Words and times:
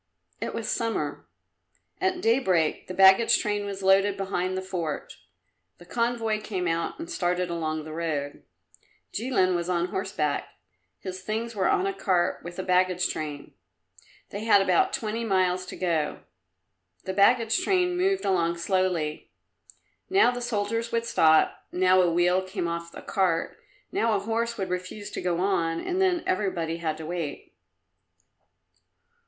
It 0.41 0.55
was 0.55 0.67
summer. 0.67 1.27
At 2.01 2.21
daybreak 2.23 2.87
the 2.87 2.93
baggage 2.95 3.37
train 3.37 3.67
was 3.67 3.83
loaded 3.83 4.17
behind 4.17 4.57
the 4.57 4.63
fort; 4.63 5.17
the 5.77 5.85
convoy 5.85 6.41
came 6.41 6.67
out 6.67 6.97
and 6.97 7.07
started 7.07 7.51
along 7.51 7.83
the 7.83 7.93
road. 7.93 8.41
Jilin 9.13 9.53
was 9.53 9.69
on 9.69 9.89
horseback; 9.89 10.47
his 10.97 11.21
things 11.21 11.53
were 11.53 11.69
on 11.69 11.85
a 11.85 11.93
cart 11.93 12.43
with 12.43 12.55
the 12.55 12.63
baggage 12.63 13.09
train. 13.09 13.53
They 14.31 14.43
had 14.43 14.59
about 14.59 14.91
twenty 14.91 15.23
miles 15.23 15.67
to 15.67 15.75
go. 15.75 16.21
The 17.03 17.13
baggage 17.13 17.63
train 17.63 17.95
moved 17.95 18.25
along 18.25 18.57
slowly; 18.57 19.29
now 20.09 20.31
the 20.31 20.41
soldiers 20.41 20.91
would 20.91 21.05
stop, 21.05 21.67
now 21.71 22.01
a 22.01 22.09
wheel 22.11 22.41
came 22.41 22.67
off 22.67 22.89
a 22.95 23.03
cart, 23.03 23.55
now 23.91 24.13
a 24.15 24.19
horse 24.19 24.57
would 24.57 24.69
refuse 24.71 25.11
to 25.11 25.21
go 25.21 25.37
on, 25.41 25.79
and 25.79 26.01
then 26.01 26.23
everybody 26.25 26.77
had 26.77 26.97
to 26.97 27.05
wait. 27.05 27.53